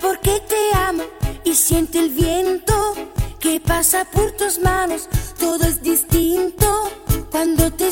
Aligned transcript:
porque 0.00 0.40
te 0.48 0.76
amo 0.76 1.04
y 1.44 1.54
siente 1.54 1.98
el 1.98 2.10
viento 2.10 2.94
que 3.38 3.60
pasa 3.60 4.04
por 4.04 4.32
tus 4.32 4.58
manos. 4.58 5.08
Todo 5.38 5.64
es 5.64 5.82
distinto 5.82 6.90
cuando 7.30 7.70
te 7.72 7.88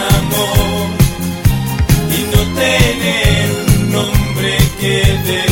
amor 0.00 0.86
y 2.16 2.36
no 2.36 2.40
tener 2.60 3.44
un 3.66 3.92
nombre 3.92 4.56
que 4.80 5.02
te 5.26 5.49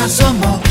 na 0.00 0.08
sua 0.08 0.32
mão. 0.32 0.69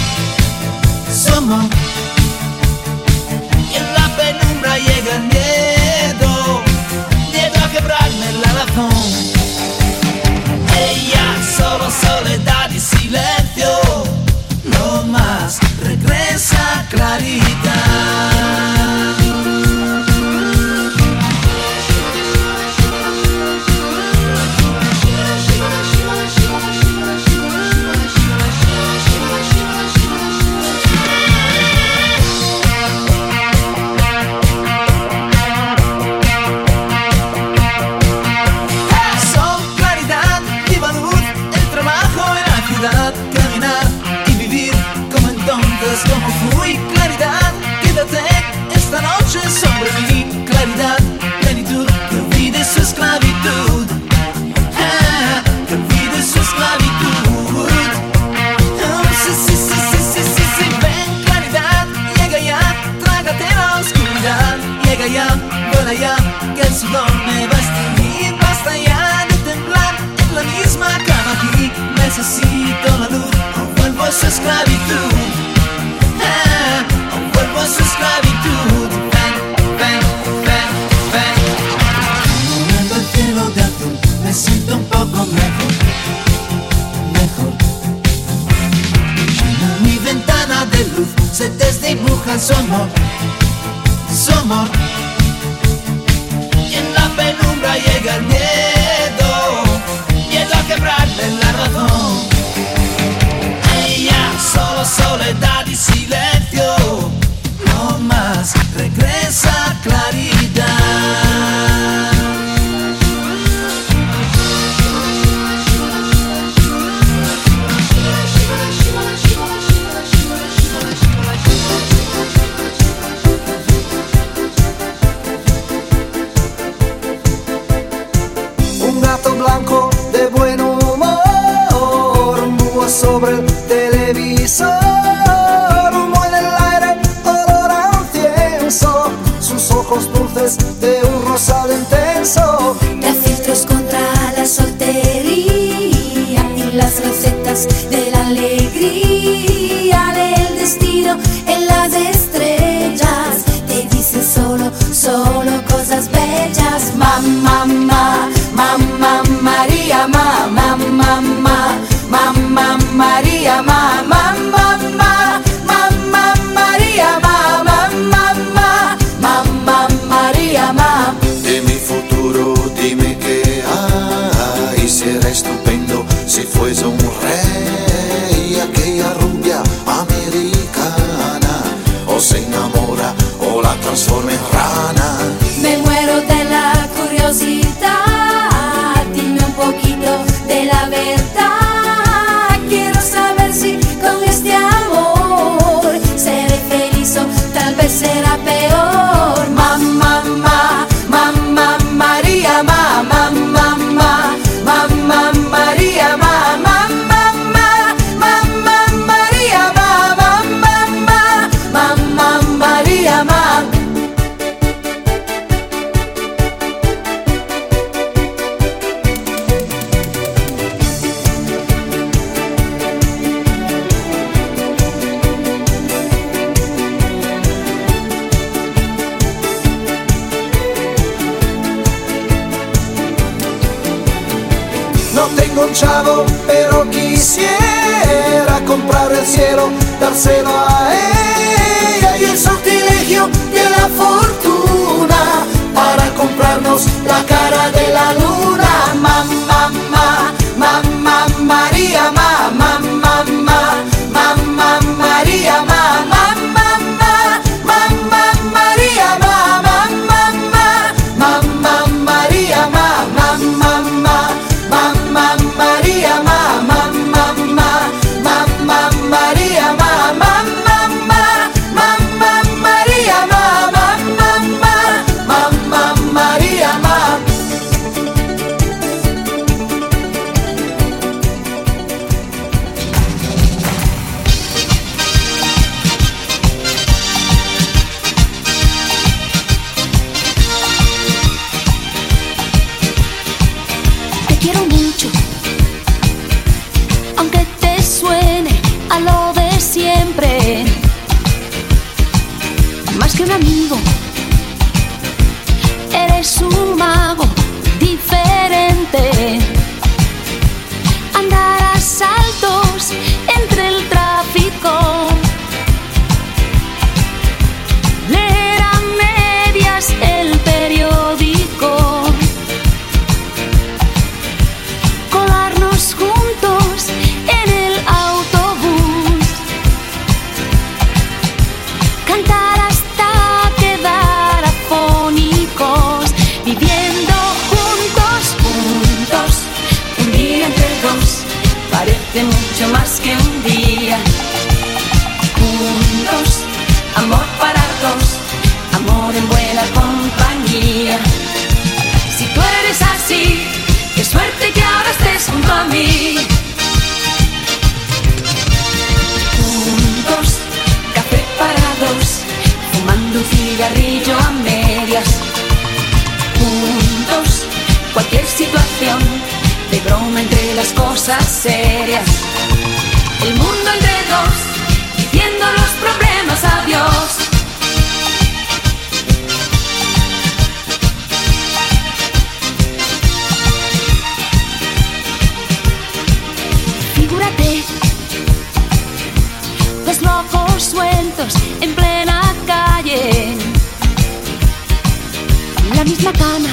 i'm 396.09 396.15
Sabana. 396.15 396.48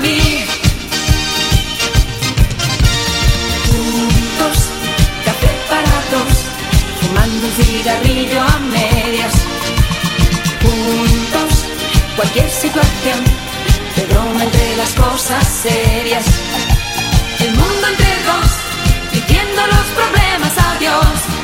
Mí. 0.00 0.44
Juntos, 3.66 4.58
café 5.24 5.50
para 5.68 5.96
dos, 6.12 6.36
fumando 7.00 7.46
un 7.46 7.52
cigarrillo 7.52 8.40
a 8.40 8.58
medias. 8.58 9.34
Juntos, 10.62 11.64
cualquier 12.16 12.50
situación, 12.50 13.20
de 13.96 14.06
broma 14.06 14.44
entre 14.44 14.76
las 14.76 14.90
cosas 14.94 15.46
serias. 15.46 16.24
El 17.40 17.50
mundo 17.52 17.86
entre 17.88 18.12
dos, 18.30 18.50
diciendo 19.12 19.62
los 19.66 19.86
problemas 19.98 20.52
adiós. 20.74 21.39